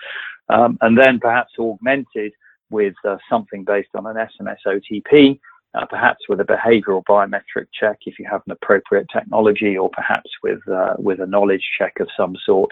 um, 0.50 0.76
and 0.82 0.98
then 0.98 1.18
perhaps 1.18 1.52
augmented 1.58 2.32
with 2.72 2.94
uh, 3.04 3.18
something 3.30 3.64
based 3.64 3.90
on 3.94 4.06
an 4.06 4.16
SMS 4.16 4.58
OTP, 4.66 5.38
uh, 5.74 5.86
perhaps 5.86 6.20
with 6.28 6.40
a 6.40 6.44
behavioral 6.44 7.04
biometric 7.04 7.66
check 7.72 7.98
if 8.06 8.18
you 8.18 8.26
have 8.30 8.42
an 8.46 8.52
appropriate 8.52 9.06
technology, 9.12 9.76
or 9.78 9.90
perhaps 9.90 10.30
with 10.42 10.66
uh, 10.68 10.94
with 10.98 11.20
a 11.20 11.26
knowledge 11.26 11.64
check 11.78 12.00
of 12.00 12.08
some 12.16 12.36
sort. 12.44 12.70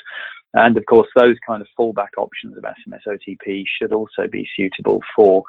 And 0.54 0.76
of 0.76 0.85
course, 0.87 1.09
those 1.14 1.37
kind 1.47 1.62
of 1.62 1.69
fallback 1.78 2.19
options 2.19 2.57
of 2.57 2.64
SMS 2.64 3.07
OTP 3.07 3.64
should 3.78 3.92
also 3.92 4.26
be 4.26 4.49
suitable 4.57 5.00
for 5.14 5.45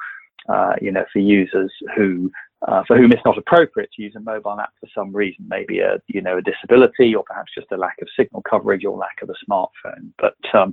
uh, 0.48 0.74
you 0.80 0.92
know 0.92 1.04
for 1.12 1.18
users 1.18 1.72
who 1.96 2.30
uh, 2.68 2.82
for 2.86 2.96
whom 2.96 3.12
it's 3.12 3.24
not 3.24 3.38
appropriate 3.38 3.90
to 3.92 4.02
use 4.02 4.14
a 4.16 4.20
mobile 4.20 4.58
app 4.60 4.72
for 4.78 4.88
some 4.94 5.14
reason, 5.14 5.44
maybe 5.48 5.80
a 5.80 6.00
you 6.08 6.20
know 6.20 6.38
a 6.38 6.42
disability 6.42 7.14
or 7.14 7.24
perhaps 7.24 7.52
just 7.54 7.72
a 7.72 7.76
lack 7.76 7.96
of 8.00 8.08
signal 8.16 8.42
coverage 8.48 8.84
or 8.84 8.96
lack 8.96 9.20
of 9.22 9.30
a 9.30 9.50
smartphone. 9.50 10.12
But 10.18 10.36
um, 10.54 10.72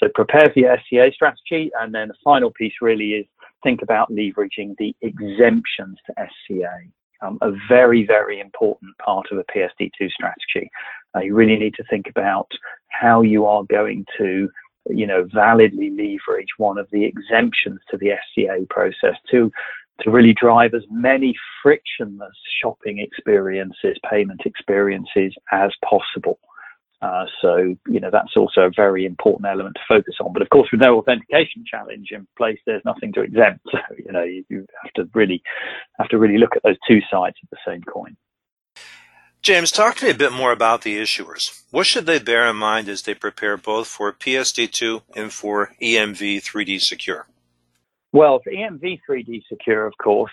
so 0.00 0.08
prepare 0.14 0.50
for 0.50 0.58
your 0.58 0.76
SCA 0.86 1.10
strategy, 1.12 1.70
and 1.80 1.94
then 1.94 2.08
the 2.08 2.14
final 2.22 2.50
piece 2.50 2.74
really 2.80 3.12
is 3.12 3.26
think 3.62 3.82
about 3.82 4.12
leveraging 4.12 4.76
the 4.78 4.94
exemptions 5.02 5.98
to 6.06 6.14
SCA. 6.16 6.78
Um, 7.22 7.38
a 7.40 7.52
very 7.68 8.06
very 8.06 8.38
important 8.40 8.96
part 8.98 9.26
of 9.32 9.38
a 9.38 9.44
PSD2 9.44 10.10
strategy. 10.10 10.70
Uh, 11.16 11.20
you 11.20 11.34
really 11.34 11.56
need 11.56 11.74
to 11.74 11.84
think 11.84 12.06
about 12.08 12.48
how 12.88 13.22
you 13.22 13.46
are 13.46 13.64
going 13.64 14.04
to 14.18 14.48
you 14.90 15.06
know 15.06 15.26
validly 15.34 15.90
leverage 15.90 16.48
one 16.58 16.78
of 16.78 16.86
the 16.92 17.04
exemptions 17.04 17.80
to 17.90 17.96
the 17.96 18.12
SCA 18.30 18.66
process 18.68 19.16
to 19.30 19.50
to 20.00 20.10
really 20.10 20.34
drive 20.34 20.74
as 20.74 20.82
many 20.90 21.34
frictionless 21.62 22.36
shopping 22.60 22.98
experiences, 22.98 23.96
payment 24.10 24.42
experiences 24.44 25.34
as 25.52 25.70
possible. 25.84 26.38
Uh, 27.02 27.26
so, 27.42 27.76
you 27.86 28.00
know, 28.00 28.08
that's 28.10 28.34
also 28.36 28.62
a 28.62 28.70
very 28.74 29.04
important 29.04 29.46
element 29.46 29.76
to 29.76 29.82
focus 29.86 30.14
on. 30.20 30.32
But 30.32 30.40
of 30.40 30.48
course, 30.48 30.70
with 30.72 30.80
no 30.80 30.96
authentication 30.98 31.64
challenge 31.66 32.08
in 32.12 32.26
place, 32.36 32.58
there's 32.64 32.84
nothing 32.84 33.12
to 33.12 33.20
exempt. 33.20 33.66
So, 33.70 33.78
you 33.98 34.12
know, 34.12 34.22
you, 34.22 34.44
you 34.48 34.66
have 34.82 34.92
to 34.94 35.10
really 35.14 35.42
have 35.98 36.08
to 36.08 36.18
really 36.18 36.38
look 36.38 36.56
at 36.56 36.62
those 36.62 36.78
two 36.88 37.00
sides 37.10 37.36
of 37.42 37.50
the 37.50 37.58
same 37.66 37.82
coin. 37.82 38.16
James, 39.42 39.70
talk 39.70 39.96
to 39.96 40.06
me 40.06 40.10
a 40.10 40.14
bit 40.14 40.32
more 40.32 40.52
about 40.52 40.82
the 40.82 40.96
issuers. 40.98 41.62
What 41.70 41.86
should 41.86 42.06
they 42.06 42.18
bear 42.18 42.46
in 42.46 42.56
mind 42.56 42.88
as 42.88 43.02
they 43.02 43.12
prepare 43.12 43.58
both 43.58 43.88
for 43.88 44.10
PSD2 44.10 45.02
and 45.14 45.30
for 45.30 45.74
EMV 45.82 46.36
3D 46.38 46.80
Secure? 46.80 47.26
Well, 48.14 48.40
for 48.44 48.52
EMV 48.52 49.00
3D 49.10 49.42
Secure, 49.48 49.86
of 49.88 49.94
course, 50.00 50.30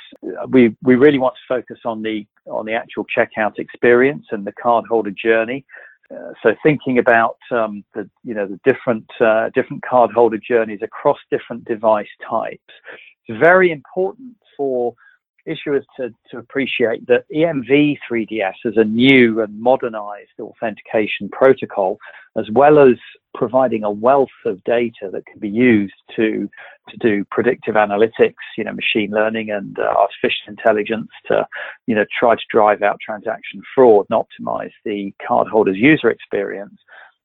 we, 0.50 0.78
we 0.84 0.94
really 0.94 1.18
want 1.18 1.34
to 1.34 1.42
focus 1.48 1.80
on 1.84 2.04
the 2.04 2.28
on 2.46 2.68
the 2.68 2.74
actual 2.74 3.08
checkout 3.18 3.58
experience 3.58 4.28
and 4.30 4.46
the 4.46 4.54
cardholder 4.54 5.16
journey. 5.18 5.66
Uh, 6.14 6.34
so 6.44 6.54
thinking 6.62 7.00
about 7.00 7.38
um, 7.50 7.84
the 7.96 8.08
you 8.24 8.36
know 8.36 8.46
the 8.46 8.60
different 8.72 9.10
uh, 9.20 9.50
different 9.56 9.82
cardholder 9.82 10.40
journeys 10.40 10.82
across 10.84 11.18
different 11.32 11.66
device 11.66 12.14
types, 12.30 12.62
it's 13.26 13.40
very 13.40 13.72
important 13.72 14.36
for 14.56 14.94
issuers 15.48 15.84
to, 15.98 16.14
to 16.30 16.38
appreciate 16.38 17.06
that 17.08 17.26
EMV 17.34 17.98
3DS 18.10 18.54
is 18.66 18.78
a 18.78 18.84
new 18.84 19.42
and 19.42 19.60
modernized 19.60 20.40
authentication 20.40 21.30
protocol, 21.30 21.98
as 22.38 22.46
well 22.52 22.80
as 22.80 22.96
providing 23.34 23.84
a 23.84 23.92
wealth 23.92 24.30
of 24.46 24.64
data 24.64 25.10
that 25.12 25.26
can 25.26 25.40
be 25.40 25.50
used 25.50 25.94
to 26.16 26.50
to 26.92 26.98
do 26.98 27.26
predictive 27.32 27.76
analytics, 27.76 28.36
you 28.58 28.64
know, 28.64 28.74
machine 28.74 29.12
learning 29.12 29.50
and 29.50 29.78
uh, 29.80 29.84
artificial 29.84 30.48
intelligence 30.48 31.10
to, 31.28 31.48
you 31.88 31.96
know, 31.96 32.06
try 32.18 32.36
to 32.36 32.42
drive 32.50 32.82
out 32.82 33.00
transaction 33.04 33.62
fraud 33.74 34.06
and 34.10 34.20
optimize 34.20 34.72
the 34.86 35.14
cardholder's 35.28 35.78
user 35.78 36.10
experience. 36.10 36.76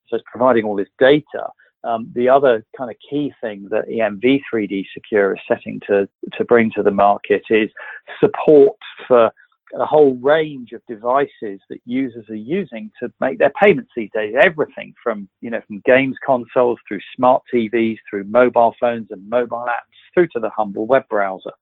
So 0.08 0.16
it's 0.16 0.25
providing 0.30 0.64
all 0.64 0.76
this 0.76 0.88
data 0.99 1.49
um, 1.87 2.11
the 2.14 2.28
other 2.28 2.64
kind 2.76 2.90
of 2.90 2.96
key 3.08 3.32
thing 3.40 3.68
that 3.70 3.88
EMV 3.88 4.40
3D 4.52 4.87
Secure 4.92 5.35
is 5.35 5.40
setting 5.46 5.80
to, 5.87 6.08
to 6.32 6.44
bring 6.44 6.70
to 6.73 6.82
the 6.82 6.90
market 6.90 7.42
is 7.49 7.70
support 8.18 8.76
for 9.06 9.30
a 9.75 9.85
whole 9.85 10.14
range 10.16 10.73
of 10.73 10.80
devices 10.87 11.61
that 11.68 11.80
users 11.85 12.25
are 12.28 12.35
using 12.35 12.90
to 13.00 13.12
make 13.20 13.38
their 13.38 13.52
payments 13.61 13.90
these 13.96 14.11
days. 14.14 14.35
Everything 14.40 14.94
from, 15.02 15.28
you 15.40 15.50
know, 15.50 15.61
from 15.66 15.82
games 15.85 16.16
consoles 16.25 16.78
through 16.87 17.00
smart 17.16 17.42
TVs, 17.52 17.96
through 18.08 18.25
mobile 18.25 18.75
phones 18.80 19.08
and 19.11 19.28
mobile 19.28 19.66
apps, 19.68 19.96
through 20.14 20.28
to 20.28 20.40
the 20.40 20.50
humble 20.50 20.87
web 20.87 21.04
browser. 21.08 21.52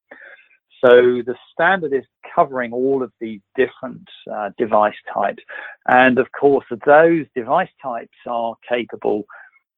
So 0.84 1.22
the 1.24 1.34
standard 1.52 1.94
is 1.94 2.04
covering 2.34 2.72
all 2.72 3.02
of 3.02 3.10
these 3.18 3.40
different 3.56 4.06
uh, 4.30 4.50
device 4.58 4.96
types. 5.12 5.42
And 5.88 6.18
of 6.18 6.30
course, 6.38 6.66
those 6.84 7.24
device 7.34 7.70
types 7.82 8.16
are 8.26 8.54
capable 8.68 9.24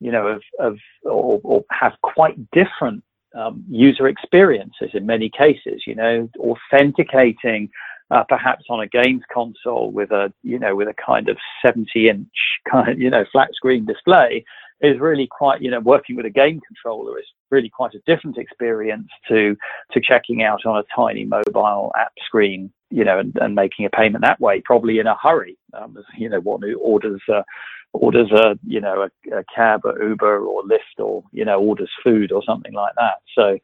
you 0.00 0.12
know, 0.12 0.26
of, 0.26 0.42
of 0.58 0.78
or, 1.04 1.40
or 1.42 1.64
have 1.70 1.92
quite 2.02 2.36
different 2.50 3.02
um, 3.34 3.64
user 3.68 4.08
experiences 4.08 4.90
in 4.94 5.06
many 5.06 5.30
cases. 5.30 5.82
You 5.86 5.94
know, 5.94 6.30
authenticating 6.38 7.70
uh, 8.10 8.24
perhaps 8.28 8.64
on 8.70 8.80
a 8.80 8.86
games 8.86 9.22
console 9.32 9.90
with 9.90 10.10
a 10.10 10.32
you 10.42 10.58
know 10.58 10.76
with 10.76 10.88
a 10.88 10.94
kind 10.94 11.28
of 11.28 11.36
70 11.64 12.08
inch 12.08 12.28
kind 12.70 12.88
of 12.90 12.98
you 12.98 13.10
know 13.10 13.24
flat 13.32 13.48
screen 13.54 13.84
display 13.84 14.44
is 14.80 15.00
really 15.00 15.26
quite 15.26 15.62
you 15.62 15.70
know 15.70 15.80
working 15.80 16.16
with 16.16 16.26
a 16.26 16.30
game 16.30 16.60
controller 16.66 17.18
is 17.18 17.26
really 17.50 17.68
quite 17.68 17.94
a 17.94 18.00
different 18.06 18.38
experience 18.38 19.08
to 19.28 19.56
to 19.92 20.00
checking 20.00 20.42
out 20.42 20.64
on 20.66 20.78
a 20.78 20.84
tiny 20.94 21.24
mobile 21.24 21.92
app 21.98 22.12
screen 22.24 22.70
you 22.90 23.04
know 23.04 23.18
and, 23.18 23.36
and 23.40 23.54
making 23.54 23.86
a 23.86 23.90
payment 23.90 24.22
that 24.22 24.40
way 24.40 24.60
probably 24.64 24.98
in 24.98 25.06
a 25.06 25.16
hurry 25.22 25.56
um, 25.74 25.96
you 26.16 26.28
know 26.28 26.40
one 26.40 26.60
who 26.62 26.78
orders 26.78 27.20
uh, 27.32 27.42
orders 27.92 28.30
a 28.30 28.58
you 28.66 28.80
know 28.80 29.02
a, 29.08 29.38
a 29.38 29.44
cab 29.54 29.80
or 29.84 30.02
Uber 30.02 30.44
or 30.44 30.62
Lyft 30.62 30.98
or 31.02 31.24
you 31.32 31.44
know 31.44 31.58
orders 31.58 31.90
food 32.04 32.32
or 32.32 32.42
something 32.44 32.72
like 32.72 32.94
that. 32.96 33.20
So 33.34 33.58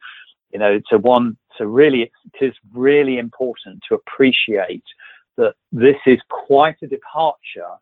you 0.52 0.58
know 0.58 0.80
to 0.90 0.98
one 0.98 1.36
to 1.58 1.66
really 1.66 2.02
it 2.02 2.12
is 2.44 2.54
really 2.72 3.18
important 3.18 3.80
to 3.88 3.94
appreciate 3.94 4.84
that 5.36 5.54
this 5.70 5.96
is 6.06 6.18
quite 6.28 6.76
a 6.82 6.86
departure 6.86 7.72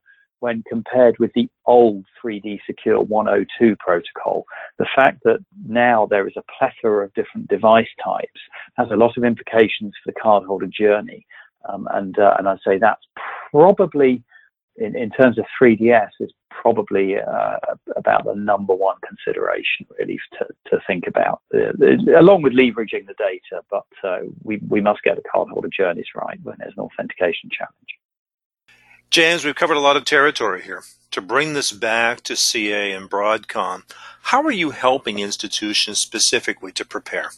when 0.40 0.64
compared 0.68 1.18
with 1.18 1.30
the 1.34 1.48
old 1.66 2.04
3D 2.22 2.60
Secure 2.66 3.00
102 3.02 3.76
protocol. 3.76 4.44
The 4.78 4.86
fact 4.96 5.20
that 5.24 5.44
now 5.66 6.06
there 6.06 6.26
is 6.26 6.34
a 6.36 6.44
plethora 6.58 7.04
of 7.04 7.14
different 7.14 7.48
device 7.48 7.88
types 8.02 8.40
has 8.76 8.88
a 8.90 8.96
lot 8.96 9.16
of 9.16 9.24
implications 9.24 9.92
for 10.02 10.10
the 10.10 10.20
cardholder 10.20 10.70
journey. 10.70 11.26
Um, 11.68 11.86
and 11.92 12.18
uh, 12.18 12.36
and 12.38 12.48
I'd 12.48 12.58
say 12.66 12.78
that's 12.78 13.06
probably 13.50 14.22
in, 14.76 14.96
in 14.96 15.10
terms 15.10 15.38
of 15.38 15.44
3DS 15.60 16.08
is 16.20 16.32
probably 16.60 17.16
uh, 17.16 17.56
about 17.96 18.24
the 18.24 18.34
number 18.34 18.74
one 18.74 18.96
consideration 19.06 19.86
really 19.98 20.18
to, 20.38 20.46
to 20.66 20.78
think 20.86 21.04
about, 21.06 21.40
uh, 21.54 21.72
along 22.18 22.42
with 22.42 22.52
leveraging 22.52 23.06
the 23.06 23.14
data. 23.18 23.62
But 23.70 23.86
uh, 24.04 24.18
we, 24.42 24.60
we 24.68 24.80
must 24.80 25.02
get 25.02 25.16
the 25.16 25.22
cardholder 25.22 25.72
journeys 25.72 26.06
right 26.14 26.38
when 26.42 26.56
there's 26.58 26.74
an 26.76 26.84
authentication 26.84 27.48
challenge. 27.50 27.74
James, 29.10 29.44
we've 29.44 29.54
covered 29.54 29.78
a 29.78 29.80
lot 29.80 29.96
of 29.96 30.04
territory 30.04 30.62
here. 30.62 30.82
To 31.12 31.20
bring 31.20 31.54
this 31.54 31.72
back 31.72 32.20
to 32.22 32.36
CA 32.36 32.92
and 32.92 33.10
Broadcom, 33.10 33.82
how 34.22 34.42
are 34.42 34.52
you 34.52 34.70
helping 34.70 35.18
institutions 35.18 35.98
specifically 35.98 36.70
to 36.72 36.84
prepare? 36.84 37.30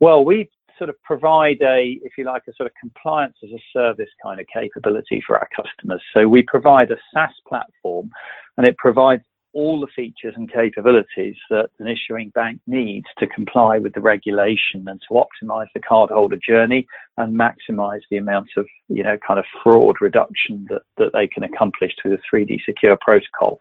Well, 0.00 0.24
we 0.24 0.50
sort 0.78 0.90
of 0.90 1.00
provide 1.02 1.58
a, 1.62 1.98
if 2.02 2.12
you 2.18 2.24
like, 2.24 2.42
a 2.48 2.52
sort 2.54 2.66
of 2.66 2.72
compliance 2.80 3.36
as 3.44 3.50
a 3.50 3.62
service 3.72 4.08
kind 4.22 4.40
of 4.40 4.46
capability 4.52 5.22
for 5.26 5.38
our 5.38 5.48
customers. 5.54 6.02
So 6.12 6.28
we 6.28 6.42
provide 6.42 6.90
a 6.90 6.96
SaaS 7.14 7.30
platform 7.48 8.10
and 8.56 8.66
it 8.66 8.76
provides 8.76 9.22
all 9.52 9.80
the 9.80 9.86
features 9.96 10.34
and 10.36 10.52
capabilities 10.52 11.34
that 11.48 11.70
an 11.78 11.88
issuing 11.88 12.28
bank 12.34 12.60
needs 12.66 13.06
to 13.18 13.26
comply 13.26 13.78
with 13.78 13.94
the 13.94 14.00
regulation 14.00 14.86
and 14.86 15.00
to 15.00 15.14
optimize 15.14 15.66
the 15.72 15.80
cardholder 15.80 16.38
journey 16.42 16.86
and 17.16 17.38
maximize 17.38 18.02
the 18.10 18.18
amount 18.18 18.48
of, 18.58 18.66
you 18.88 19.02
know, 19.02 19.16
kind 19.26 19.38
of 19.38 19.46
fraud 19.62 19.96
reduction 20.02 20.66
that, 20.68 20.82
that 20.98 21.10
they 21.14 21.26
can 21.26 21.42
accomplish 21.42 21.92
through 22.00 22.10
the 22.10 22.22
3D 22.30 22.62
secure 22.66 22.98
protocol. 23.00 23.58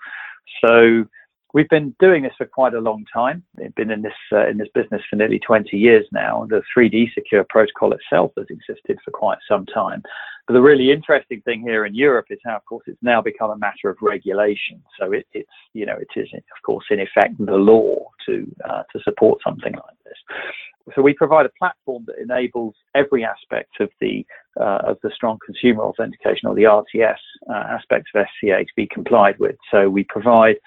So 0.66 1.06
We've 1.56 1.70
been 1.70 1.96
doing 2.02 2.24
this 2.24 2.34
for 2.38 2.46
quite 2.46 2.74
a 2.74 2.82
long 2.82 3.06
time. 3.14 3.42
We've 3.56 3.74
been 3.76 3.90
in 3.90 4.02
this 4.02 4.12
uh, 4.30 4.46
in 4.46 4.58
this 4.58 4.68
business 4.74 5.02
for 5.10 5.16
nearly 5.16 5.40
20 5.40 5.78
years 5.78 6.06
now. 6.12 6.46
The 6.50 6.62
3D 6.76 7.14
Secure 7.14 7.46
protocol 7.48 7.94
itself 7.94 8.34
has 8.38 8.48
existed 8.50 9.00
for 9.06 9.12
quite 9.12 9.38
some 9.48 9.66
time. 9.68 10.04
But 10.48 10.54
the 10.54 10.62
really 10.62 10.92
interesting 10.92 11.42
thing 11.42 11.62
here 11.62 11.86
in 11.86 11.96
Europe 11.96 12.28
is 12.30 12.40
how, 12.46 12.56
of 12.56 12.66
course, 12.66 12.84
it's 12.88 13.02
now 13.02 13.22
become 13.22 13.50
a 13.50 13.58
matter 13.58 13.90
of 13.90 13.98
regulation. 14.02 14.82
So 15.00 15.12
it, 15.12 15.26
it's 15.34 15.50
you 15.74 15.86
know 15.86 15.98
it 15.98 16.20
is 16.20 16.30
of 16.34 16.62
course 16.66 16.86
in 16.92 17.00
effect 17.00 17.34
the 17.40 17.56
law 17.56 18.10
to 18.28 18.46
uh, 18.70 18.84
to 18.92 19.00
support 19.04 19.42
something 19.44 19.74
like 19.74 19.98
this. 20.04 20.18
So 20.94 21.02
we 21.02 21.16
provide 21.16 21.48
a 21.48 21.52
platform 21.58 22.06
that 22.06 22.22
enables 22.22 22.76
every 22.94 23.26
aspect 23.26 23.80
of 23.80 23.90
the 24.00 24.26
uh, 24.60 24.82
of 24.86 24.98
the 25.02 25.10
strong 25.16 25.40
consumer 25.44 25.84
authentication 25.84 26.48
or 26.48 26.54
the 26.54 26.64
RTS 26.64 27.18
uh, 27.50 27.54
aspects 27.54 28.12
of 28.14 28.26
SCA 28.38 28.60
to 28.60 28.72
be 28.76 28.88
complied 28.88 29.38
with. 29.40 29.56
So 29.72 29.90
we 29.90 30.04
provide, 30.04 30.58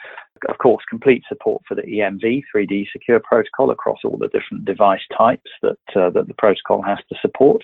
of 0.48 0.58
course, 0.58 0.84
complete 0.90 1.22
support 1.28 1.62
for 1.68 1.76
the 1.76 1.82
EMV 1.82 2.42
3D 2.54 2.86
secure 2.92 3.20
protocol 3.20 3.70
across 3.70 3.98
all 4.04 4.16
the 4.16 4.28
different 4.28 4.64
device 4.64 5.00
types 5.16 5.50
that 5.62 5.78
uh, 5.94 6.10
that 6.10 6.26
the 6.26 6.34
protocol 6.34 6.82
has 6.82 6.98
to 7.10 7.18
support. 7.22 7.62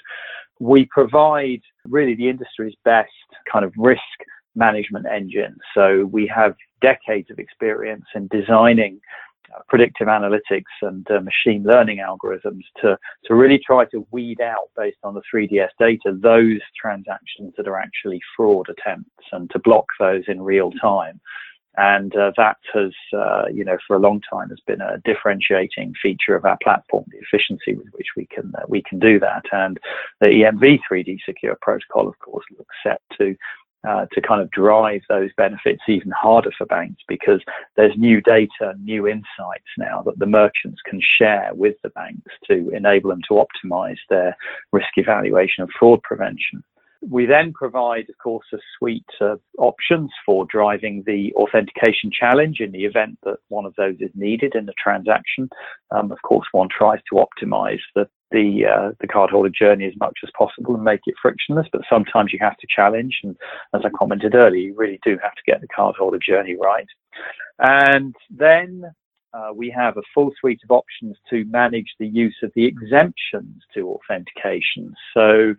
We 0.61 0.87
provide 0.87 1.61
really 1.85 2.15
the 2.15 2.29
industry's 2.29 2.75
best 2.85 3.11
kind 3.51 3.65
of 3.65 3.73
risk 3.77 4.01
management 4.55 5.07
engine. 5.07 5.57
So 5.75 6.05
we 6.07 6.27
have 6.35 6.55
decades 6.81 7.31
of 7.31 7.39
experience 7.39 8.05
in 8.15 8.29
designing 8.29 9.01
uh, 9.55 9.61
predictive 9.69 10.09
analytics 10.09 10.63
and 10.83 11.07
uh, 11.11 11.21
machine 11.21 11.65
learning 11.65 11.99
algorithms 11.99 12.63
to, 12.81 12.97
to 13.25 13.35
really 13.35 13.59
try 13.59 13.85
to 13.87 14.07
weed 14.11 14.41
out 14.41 14.71
based 14.77 14.99
on 15.03 15.15
the 15.15 15.23
3DS 15.33 15.69
data 15.79 16.17
those 16.21 16.61
transactions 16.81 17.53
that 17.57 17.69
are 17.69 17.79
actually 17.79 18.21
fraud 18.37 18.69
attempts 18.69 19.25
and 19.33 19.51
to 19.51 19.59
block 19.59 19.87
those 19.99 20.23
in 20.29 20.41
real 20.41 20.71
time. 20.73 21.21
And 21.77 22.15
uh, 22.17 22.33
that 22.37 22.59
has, 22.73 22.93
uh, 23.17 23.47
you 23.53 23.65
know, 23.65 23.79
for 23.87 23.97
a 23.97 24.01
long 24.01 24.21
time 24.21 24.51
has 24.51 24.61
been 24.67 24.81
a 24.81 24.99
differentiating 25.05 25.95
feature 26.01 26.37
of 26.37 26.45
our 26.45 26.59
platform, 26.63 27.05
the 27.09 27.19
efficiency 27.19 27.75
with 27.75 27.89
which 27.93 28.09
we 28.17 28.27
can 28.27 28.53
uh, 28.57 28.63
we 28.69 28.83
can 28.83 28.99
do 28.99 29.19
that. 29.21 29.45
And 29.53 29.79
the 30.21 30.29
EMV 30.29 30.81
3D 30.91 31.19
Secure 31.25 31.57
protocol, 31.61 32.09
of 32.09 32.19
course, 32.21 32.45
looks 32.57 32.77
set 32.83 33.01
to 33.19 33.35
uh, 33.87 34.07
to 34.13 34.21
kind 34.21 34.41
of 34.41 34.51
drive 34.51 35.03
those 35.09 35.31
benefits 35.37 35.83
even 35.89 36.11
harder 36.11 36.51
for 36.57 36.65
banks 36.67 37.03
because 37.07 37.43
there's 37.77 37.93
new 37.99 38.21
data, 38.23 38.75
new 38.81 39.07
insights 39.07 39.69
now 39.77 40.03
that 40.03 40.19
the 40.19 40.27
merchants 40.27 40.81
can 40.87 41.01
share 41.19 41.51
with 41.53 41.77
the 41.83 41.91
banks 41.91 42.33
to 42.49 42.71
enable 42.71 43.11
them 43.11 43.21
to 43.29 43.35
optimize 43.35 43.99
their 44.09 44.35
risk 44.73 44.89
evaluation 44.97 45.63
and 45.63 45.71
fraud 45.79 46.03
prevention. 46.03 46.65
We 47.09 47.27
then 47.27 47.53
provide, 47.53 48.09
of 48.09 48.19
course, 48.19 48.47
a 48.53 48.59
suite 48.79 49.05
of 49.21 49.41
options 49.59 50.11
for 50.25 50.47
driving 50.47 51.03
the 51.07 51.33
authentication 51.35 52.11
challenge 52.11 52.61
in 52.61 52.73
the 52.73 52.85
event 52.85 53.19
that 53.25 53.39
one 53.49 53.67
of 53.67 53.75
those 53.77 53.97
is 54.01 54.11
needed 54.15 54.55
in 54.55 54.67
the 54.67 54.75
transaction. 54.83 55.49
Um, 55.91 56.11
of 56.13 56.21
course, 56.23 56.47
one 56.53 56.69
tries 56.69 57.01
to 57.11 57.25
optimize 57.25 57.81
the 57.95 58.09
the 58.31 58.67
uh, 58.67 58.91
the 59.01 59.07
cardholder 59.07 59.55
journey 59.55 59.87
as 59.87 59.97
much 60.01 60.19
as 60.25 60.31
possible 60.37 60.75
and 60.75 60.83
make 60.83 61.03
it 61.07 61.15
frictionless. 61.21 61.69
But 61.73 61.83
sometimes 61.89 62.33
you 62.33 62.39
have 62.41 62.57
to 62.57 62.67
challenge, 62.75 63.21
and 63.23 63.37
as 63.75 63.83
I 63.85 63.91
commented 63.91 64.35
earlier, 64.35 64.61
you 64.61 64.75
really 64.75 64.99
do 65.05 65.19
have 65.23 65.35
to 65.35 65.43
get 65.47 65.61
the 65.61 65.69
cardholder 65.69 66.21
journey 66.21 66.57
right. 66.61 66.89
And 67.59 68.15
then 68.31 68.85
uh, 69.35 69.51
we 69.55 69.71
have 69.71 69.97
a 69.97 70.03
full 70.15 70.33
suite 70.41 70.61
of 70.65 70.71
options 70.71 71.17
to 71.31 71.45
manage 71.47 71.93
the 71.99 72.07
use 72.07 72.37
of 72.43 72.53
the 72.55 72.65
exemptions 72.65 73.63
to 73.75 73.89
authentication. 73.91 74.95
So, 75.13 75.55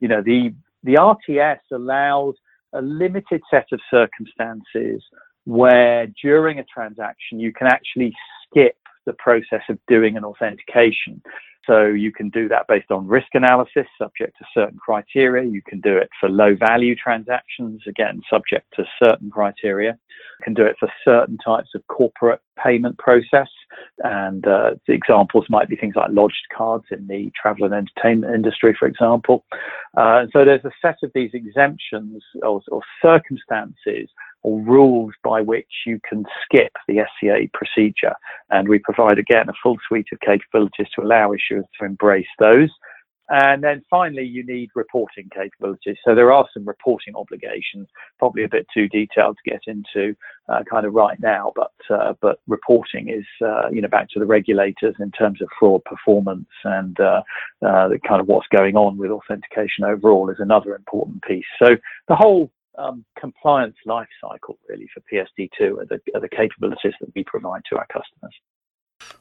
you 0.00 0.08
know, 0.08 0.22
the 0.22 0.54
the 0.82 0.94
RTS 0.94 1.58
allows 1.72 2.34
a 2.74 2.82
limited 2.82 3.42
set 3.50 3.66
of 3.72 3.80
circumstances 3.90 5.02
where 5.44 6.06
during 6.22 6.58
a 6.58 6.64
transaction 6.64 7.40
you 7.40 7.52
can 7.52 7.66
actually 7.66 8.12
skip 8.44 8.76
the 9.06 9.14
process 9.14 9.62
of 9.68 9.78
doing 9.88 10.16
an 10.16 10.24
authentication. 10.24 11.22
So 11.68 11.84
you 11.84 12.10
can 12.10 12.30
do 12.30 12.48
that 12.48 12.66
based 12.66 12.90
on 12.90 13.06
risk 13.06 13.28
analysis, 13.34 13.86
subject 13.98 14.38
to 14.38 14.44
certain 14.54 14.78
criteria. 14.78 15.46
You 15.46 15.60
can 15.60 15.80
do 15.80 15.98
it 15.98 16.08
for 16.18 16.30
low 16.30 16.56
value 16.56 16.94
transactions, 16.94 17.82
again, 17.86 18.22
subject 18.30 18.66
to 18.76 18.86
certain 19.02 19.30
criteria. 19.30 19.90
You 19.90 20.44
can 20.44 20.54
do 20.54 20.64
it 20.64 20.76
for 20.80 20.90
certain 21.04 21.36
types 21.44 21.68
of 21.74 21.86
corporate 21.88 22.40
payment 22.56 22.96
process. 22.96 23.48
And 23.98 24.46
uh, 24.46 24.76
the 24.86 24.94
examples 24.94 25.44
might 25.50 25.68
be 25.68 25.76
things 25.76 25.94
like 25.94 26.10
lodged 26.10 26.46
cards 26.56 26.86
in 26.90 27.06
the 27.06 27.30
travel 27.40 27.66
and 27.66 27.74
entertainment 27.74 28.34
industry, 28.34 28.74
for 28.78 28.88
example. 28.88 29.44
Uh, 29.94 30.24
so 30.32 30.46
there's 30.46 30.64
a 30.64 30.72
set 30.80 30.96
of 31.02 31.10
these 31.14 31.30
exemptions 31.34 32.22
or, 32.42 32.62
or 32.68 32.80
circumstances 33.02 34.08
or 34.42 34.60
rules 34.62 35.12
by 35.24 35.40
which 35.40 35.70
you 35.86 36.00
can 36.08 36.24
skip 36.44 36.72
the 36.86 37.04
SCA 37.16 37.48
procedure. 37.52 38.14
And 38.50 38.68
we 38.68 38.78
provide, 38.78 39.18
again, 39.18 39.48
a 39.48 39.52
full 39.62 39.76
suite 39.86 40.08
of 40.12 40.20
capabilities 40.20 40.86
to 40.94 41.02
allow 41.02 41.30
issuers 41.30 41.64
to 41.78 41.84
embrace 41.84 42.26
those. 42.38 42.70
And 43.30 43.62
then 43.62 43.82
finally, 43.90 44.24
you 44.24 44.44
need 44.44 44.70
reporting 44.74 45.28
capabilities. 45.34 45.96
So 46.02 46.14
there 46.14 46.32
are 46.32 46.46
some 46.54 46.66
reporting 46.66 47.14
obligations, 47.14 47.86
probably 48.18 48.44
a 48.44 48.48
bit 48.48 48.66
too 48.72 48.88
detailed 48.88 49.36
to 49.36 49.50
get 49.50 49.60
into 49.66 50.16
uh, 50.48 50.62
kind 50.70 50.86
of 50.86 50.94
right 50.94 51.18
now, 51.20 51.52
but 51.54 51.72
uh, 51.90 52.14
but 52.22 52.40
reporting 52.46 53.10
is 53.10 53.26
uh, 53.46 53.68
you 53.70 53.82
know 53.82 53.88
back 53.88 54.08
to 54.10 54.18
the 54.18 54.24
regulators 54.24 54.94
in 54.98 55.10
terms 55.10 55.42
of 55.42 55.48
fraud 55.58 55.84
performance 55.84 56.48
and 56.64 56.98
uh, 57.00 57.20
uh, 57.60 57.88
the 57.88 57.98
kind 58.06 58.22
of 58.22 58.28
what's 58.28 58.48
going 58.48 58.76
on 58.76 58.96
with 58.96 59.10
authentication 59.10 59.84
overall 59.84 60.30
is 60.30 60.38
another 60.38 60.74
important 60.74 61.22
piece. 61.22 61.44
So 61.62 61.76
the 62.08 62.16
whole 62.16 62.50
um, 62.78 63.04
compliance 63.18 63.76
life 63.84 64.08
cycle 64.20 64.58
really 64.68 64.88
for 64.94 65.02
PSD2 65.12 65.80
are 65.80 65.86
the, 65.86 66.00
are 66.14 66.20
the 66.20 66.28
capabilities 66.28 66.94
that 67.00 67.12
we 67.14 67.24
provide 67.24 67.62
to 67.70 67.76
our 67.76 67.86
customers. 67.86 68.34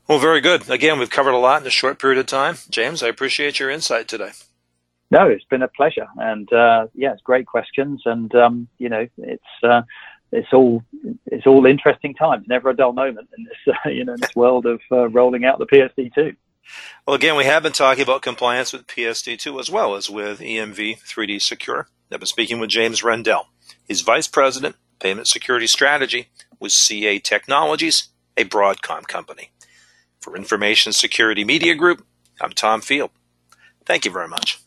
Well, 0.07 0.19
very 0.19 0.41
good. 0.41 0.69
Again, 0.69 0.99
we've 0.99 1.09
covered 1.09 1.31
a 1.31 1.37
lot 1.37 1.61
in 1.61 1.67
a 1.67 1.71
short 1.71 1.99
period 1.99 2.19
of 2.19 2.25
time. 2.25 2.57
James, 2.69 3.03
I 3.03 3.07
appreciate 3.07 3.59
your 3.59 3.69
insight 3.69 4.07
today. 4.07 4.31
No, 5.09 5.27
it's 5.27 5.45
been 5.45 5.61
a 5.61 5.67
pleasure, 5.69 6.07
and 6.17 6.51
uh, 6.51 6.87
yeah, 6.93 7.13
it's 7.13 7.21
great 7.21 7.45
questions, 7.45 8.01
and 8.05 8.33
um, 8.35 8.67
you 8.77 8.89
know, 8.89 9.07
it's 9.17 9.43
uh, 9.63 9.83
it's 10.33 10.51
all 10.51 10.83
it's 11.27 11.47
all 11.47 11.65
interesting 11.65 12.13
times. 12.13 12.45
Never 12.47 12.71
a 12.71 12.75
dull 12.75 12.91
moment 12.91 13.29
in 13.37 13.45
this 13.45 13.75
uh, 13.85 13.89
you 13.89 14.03
know 14.03 14.13
in 14.13 14.19
this 14.19 14.35
world 14.35 14.65
of 14.65 14.81
uh, 14.91 15.07
rolling 15.07 15.45
out 15.45 15.59
the 15.59 15.65
PSD2. 15.65 16.35
Well, 17.05 17.15
again, 17.15 17.37
we 17.37 17.45
have 17.45 17.63
been 17.63 17.71
talking 17.71 18.03
about 18.03 18.21
compliance 18.21 18.73
with 18.73 18.87
PSD2 18.87 19.57
as 19.59 19.71
well 19.71 19.95
as 19.95 20.09
with 20.09 20.41
EMV 20.41 21.01
3D 21.01 21.41
Secure. 21.41 21.87
I've 22.11 22.19
been 22.19 22.27
speaking 22.27 22.59
with 22.59 22.69
James 22.69 23.03
Rendell. 23.03 23.49
He's 23.85 24.01
Vice 24.01 24.27
President, 24.27 24.75
Payment 24.99 25.27
Security 25.27 25.67
Strategy 25.67 26.29
with 26.59 26.71
CA 26.71 27.19
Technologies, 27.19 28.09
a 28.37 28.45
Broadcom 28.45 29.07
company. 29.07 29.51
For 30.21 30.35
Information 30.35 30.93
Security 30.93 31.43
Media 31.43 31.75
Group, 31.75 32.05
I'm 32.41 32.51
Tom 32.51 32.81
Field. 32.81 33.11
Thank 33.85 34.05
you 34.05 34.11
very 34.11 34.27
much. 34.27 34.59